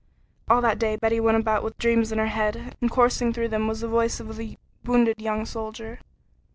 [0.49, 3.67] All that day Betty went about with dreams in her head, and coursing through them
[3.67, 5.99] was the voice of the wounded young soldier.